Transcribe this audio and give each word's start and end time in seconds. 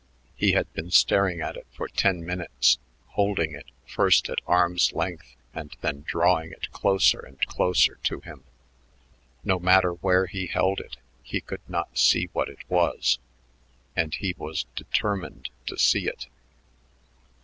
He 0.35 0.53
had 0.53 0.73
been 0.73 0.89
staring 0.89 1.41
at 1.41 1.55
it 1.55 1.67
for 1.75 1.87
ten 1.87 2.25
minutes, 2.25 2.79
holding 3.09 3.53
it 3.53 3.67
first 3.85 4.29
at 4.29 4.39
arm's 4.47 4.93
length 4.93 5.35
and 5.53 5.75
then 5.81 6.05
drawing 6.07 6.51
it 6.51 6.71
closer 6.71 7.19
and 7.19 7.39
closer 7.45 7.99
to 8.05 8.19
him. 8.21 8.43
No 9.43 9.59
matter 9.59 9.91
where 9.93 10.25
he 10.25 10.47
held 10.47 10.79
it, 10.79 10.97
he 11.21 11.39
could 11.39 11.61
not 11.67 11.99
see 11.99 12.31
what 12.33 12.49
it 12.49 12.67
was 12.67 13.19
and 13.95 14.15
he 14.15 14.33
was 14.39 14.65
determined 14.75 15.51
to 15.67 15.77
see 15.77 16.07
it. 16.07 16.25